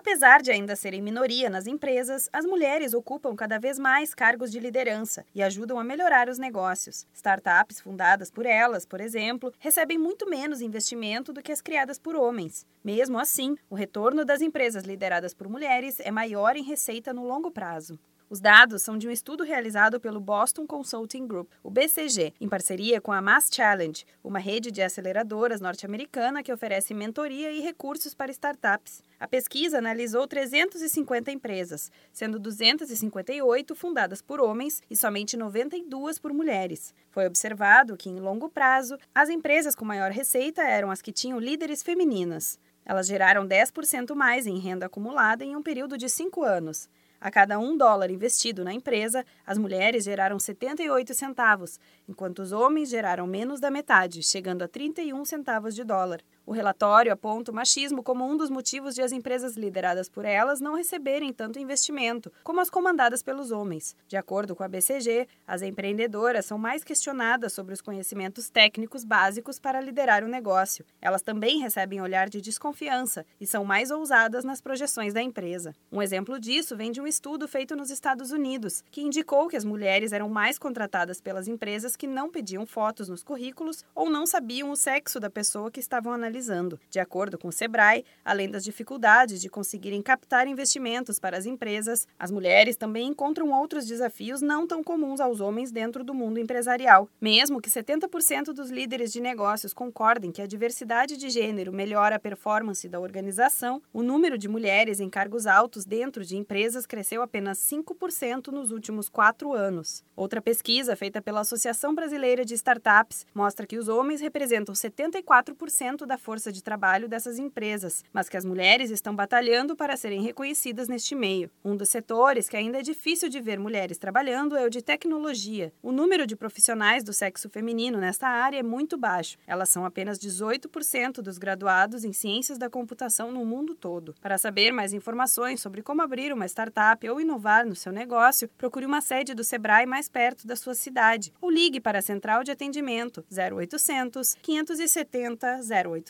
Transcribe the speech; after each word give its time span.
Apesar 0.00 0.40
de 0.40 0.50
ainda 0.50 0.74
serem 0.74 1.02
minoria 1.02 1.50
nas 1.50 1.66
empresas, 1.66 2.26
as 2.32 2.46
mulheres 2.46 2.94
ocupam 2.94 3.36
cada 3.36 3.58
vez 3.58 3.78
mais 3.78 4.14
cargos 4.14 4.50
de 4.50 4.58
liderança 4.58 5.26
e 5.34 5.42
ajudam 5.42 5.78
a 5.78 5.84
melhorar 5.84 6.26
os 6.30 6.38
negócios. 6.38 7.06
Startups 7.12 7.82
fundadas 7.82 8.30
por 8.30 8.46
elas, 8.46 8.86
por 8.86 8.98
exemplo, 8.98 9.52
recebem 9.58 9.98
muito 9.98 10.26
menos 10.26 10.62
investimento 10.62 11.34
do 11.34 11.42
que 11.42 11.52
as 11.52 11.60
criadas 11.60 11.98
por 11.98 12.16
homens. 12.16 12.66
Mesmo 12.82 13.18
assim, 13.18 13.58
o 13.68 13.74
retorno 13.74 14.24
das 14.24 14.40
empresas 14.40 14.84
lideradas 14.84 15.34
por 15.34 15.50
mulheres 15.50 16.00
é 16.00 16.10
maior 16.10 16.56
em 16.56 16.62
receita 16.62 17.12
no 17.12 17.26
longo 17.26 17.50
prazo. 17.50 17.98
Os 18.30 18.40
dados 18.40 18.82
são 18.82 18.96
de 18.96 19.08
um 19.08 19.10
estudo 19.10 19.42
realizado 19.42 19.98
pelo 19.98 20.20
Boston 20.20 20.64
Consulting 20.64 21.26
Group, 21.26 21.50
o 21.64 21.68
BCG, 21.68 22.32
em 22.40 22.48
parceria 22.48 23.00
com 23.00 23.10
a 23.10 23.20
Mass 23.20 23.50
Challenge, 23.52 24.04
uma 24.22 24.38
rede 24.38 24.70
de 24.70 24.80
aceleradoras 24.80 25.60
norte-americana 25.60 26.40
que 26.40 26.52
oferece 26.52 26.94
mentoria 26.94 27.50
e 27.50 27.60
recursos 27.60 28.14
para 28.14 28.30
startups. 28.30 29.02
A 29.18 29.26
pesquisa 29.26 29.78
analisou 29.78 30.28
350 30.28 31.32
empresas, 31.32 31.90
sendo 32.12 32.38
258 32.38 33.74
fundadas 33.74 34.22
por 34.22 34.40
homens 34.40 34.80
e 34.88 34.94
somente 34.94 35.36
92 35.36 36.20
por 36.20 36.32
mulheres. 36.32 36.94
Foi 37.10 37.26
observado 37.26 37.96
que, 37.96 38.08
em 38.08 38.20
longo 38.20 38.48
prazo, 38.48 38.96
as 39.12 39.28
empresas 39.28 39.74
com 39.74 39.84
maior 39.84 40.12
receita 40.12 40.62
eram 40.62 40.92
as 40.92 41.02
que 41.02 41.10
tinham 41.10 41.40
líderes 41.40 41.82
femininas. 41.82 42.60
Elas 42.86 43.08
geraram 43.08 43.44
10% 43.44 44.14
mais 44.14 44.46
em 44.46 44.60
renda 44.60 44.86
acumulada 44.86 45.44
em 45.44 45.56
um 45.56 45.62
período 45.62 45.98
de 45.98 46.08
cinco 46.08 46.44
anos. 46.44 46.88
A 47.20 47.30
cada 47.30 47.58
um 47.58 47.76
dólar 47.76 48.10
investido 48.10 48.64
na 48.64 48.72
empresa, 48.72 49.26
as 49.46 49.58
mulheres 49.58 50.04
geraram 50.04 50.38
78 50.38 51.12
centavos, 51.12 51.78
enquanto 52.08 52.38
os 52.38 52.50
homens 52.50 52.88
geraram 52.88 53.26
menos 53.26 53.60
da 53.60 53.70
metade, 53.70 54.22
chegando 54.22 54.62
a 54.62 54.68
31 54.68 55.22
centavos 55.26 55.74
de 55.74 55.84
dólar. 55.84 56.22
O 56.46 56.52
relatório 56.52 57.12
aponta 57.12 57.52
o 57.52 57.54
machismo 57.54 58.02
como 58.02 58.24
um 58.26 58.36
dos 58.36 58.50
motivos 58.50 58.94
de 58.94 59.02
as 59.02 59.12
empresas 59.12 59.56
lideradas 59.56 60.08
por 60.08 60.24
elas 60.24 60.60
não 60.60 60.74
receberem 60.74 61.32
tanto 61.32 61.58
investimento 61.58 62.32
como 62.42 62.60
as 62.60 62.70
comandadas 62.70 63.22
pelos 63.22 63.50
homens. 63.50 63.94
De 64.08 64.16
acordo 64.16 64.56
com 64.56 64.64
a 64.64 64.68
BCG, 64.68 65.28
as 65.46 65.62
empreendedoras 65.62 66.46
são 66.46 66.58
mais 66.58 66.82
questionadas 66.82 67.52
sobre 67.52 67.74
os 67.74 67.80
conhecimentos 67.80 68.48
técnicos 68.48 69.04
básicos 69.04 69.60
para 69.60 69.80
liderar 69.80 70.24
o 70.24 70.28
negócio. 70.28 70.84
Elas 71.00 71.22
também 71.22 71.60
recebem 71.60 72.00
olhar 72.00 72.28
de 72.28 72.40
desconfiança 72.40 73.24
e 73.40 73.46
são 73.46 73.64
mais 73.64 73.90
ousadas 73.90 74.42
nas 74.42 74.60
projeções 74.60 75.12
da 75.12 75.22
empresa. 75.22 75.74
Um 75.92 76.02
exemplo 76.02 76.40
disso 76.40 76.76
vem 76.76 76.90
de 76.90 77.00
um 77.00 77.06
estudo 77.06 77.46
feito 77.46 77.76
nos 77.76 77.90
Estados 77.90 78.32
Unidos, 78.32 78.82
que 78.90 79.02
indicou 79.02 79.46
que 79.46 79.56
as 79.56 79.64
mulheres 79.64 80.12
eram 80.12 80.28
mais 80.28 80.58
contratadas 80.58 81.20
pelas 81.20 81.46
empresas 81.46 81.96
que 81.96 82.06
não 82.06 82.30
pediam 82.30 82.66
fotos 82.66 83.08
nos 83.08 83.22
currículos 83.22 83.84
ou 83.94 84.08
não 84.08 84.26
sabiam 84.26 84.70
o 84.70 84.76
sexo 84.76 85.20
da 85.20 85.30
pessoa 85.30 85.70
que 85.70 85.80
estavam 85.80 86.12
analisando 86.12 86.29
realizando. 86.30 86.78
De 86.88 87.00
acordo 87.00 87.36
com 87.36 87.48
o 87.48 87.52
Sebrae, 87.52 88.04
além 88.24 88.48
das 88.48 88.62
dificuldades 88.62 89.40
de 89.40 89.48
conseguirem 89.48 90.00
captar 90.00 90.46
investimentos 90.46 91.18
para 91.18 91.36
as 91.36 91.44
empresas, 91.44 92.06
as 92.18 92.30
mulheres 92.30 92.76
também 92.76 93.08
encontram 93.08 93.50
outros 93.50 93.84
desafios 93.86 94.40
não 94.40 94.66
tão 94.66 94.82
comuns 94.82 95.20
aos 95.20 95.40
homens 95.40 95.72
dentro 95.72 96.04
do 96.04 96.14
mundo 96.14 96.38
empresarial. 96.38 97.08
Mesmo 97.20 97.60
que 97.60 97.68
70% 97.68 98.52
dos 98.52 98.70
líderes 98.70 99.12
de 99.12 99.20
negócios 99.20 99.74
concordem 99.74 100.30
que 100.30 100.40
a 100.40 100.46
diversidade 100.46 101.16
de 101.16 101.28
gênero 101.28 101.72
melhora 101.72 102.16
a 102.16 102.20
performance 102.20 102.88
da 102.88 103.00
organização, 103.00 103.82
o 103.92 104.02
número 104.02 104.38
de 104.38 104.48
mulheres 104.48 105.00
em 105.00 105.10
cargos 105.10 105.46
altos 105.46 105.84
dentro 105.84 106.24
de 106.24 106.36
empresas 106.36 106.86
cresceu 106.86 107.22
apenas 107.22 107.58
5% 107.58 108.48
nos 108.48 108.70
últimos 108.70 109.08
quatro 109.08 109.52
anos. 109.52 110.04
Outra 110.14 110.40
pesquisa 110.40 110.94
feita 110.94 111.20
pela 111.20 111.40
Associação 111.40 111.94
Brasileira 111.94 112.44
de 112.44 112.54
Startups 112.54 113.26
mostra 113.34 113.66
que 113.66 113.78
os 113.78 113.88
homens 113.88 114.20
representam 114.20 114.74
74% 114.74 116.06
da 116.06 116.18
força 116.20 116.52
de 116.52 116.62
trabalho 116.62 117.08
dessas 117.08 117.38
empresas, 117.38 118.04
mas 118.12 118.28
que 118.28 118.36
as 118.36 118.44
mulheres 118.44 118.90
estão 118.90 119.16
batalhando 119.16 119.74
para 119.74 119.96
serem 119.96 120.22
reconhecidas 120.22 120.86
neste 120.86 121.14
meio. 121.14 121.50
Um 121.64 121.76
dos 121.76 121.88
setores 121.88 122.48
que 122.48 122.56
ainda 122.56 122.78
é 122.78 122.82
difícil 122.82 123.28
de 123.28 123.40
ver 123.40 123.58
mulheres 123.58 123.98
trabalhando 123.98 124.56
é 124.56 124.64
o 124.64 124.70
de 124.70 124.82
tecnologia. 124.82 125.72
O 125.82 125.90
número 125.90 126.26
de 126.26 126.36
profissionais 126.36 127.02
do 127.02 127.12
sexo 127.12 127.48
feminino 127.48 127.98
nesta 127.98 128.28
área 128.28 128.58
é 128.58 128.62
muito 128.62 128.96
baixo. 128.96 129.38
Elas 129.46 129.70
são 129.70 129.84
apenas 129.84 130.18
18% 130.18 131.22
dos 131.22 131.38
graduados 131.38 132.04
em 132.04 132.12
ciências 132.12 132.58
da 132.58 132.70
computação 132.70 133.32
no 133.32 133.44
mundo 133.44 133.74
todo. 133.74 134.14
Para 134.20 134.38
saber 134.38 134.72
mais 134.72 134.92
informações 134.92 135.60
sobre 135.60 135.82
como 135.82 136.02
abrir 136.02 136.32
uma 136.32 136.46
startup 136.46 137.08
ou 137.08 137.20
inovar 137.20 137.66
no 137.66 137.74
seu 137.74 137.92
negócio, 137.92 138.48
procure 138.58 138.84
uma 138.84 139.00
sede 139.00 139.34
do 139.34 139.42
Sebrae 139.42 139.86
mais 139.86 140.08
perto 140.08 140.46
da 140.46 140.54
sua 140.54 140.74
cidade 140.74 141.32
ou 141.40 141.50
ligue 141.50 141.80
para 141.80 141.98
a 142.00 142.02
central 142.02 142.44
de 142.44 142.50
atendimento 142.50 143.24
0800 143.32 144.34
570 144.42 145.60
0800. 145.86 146.09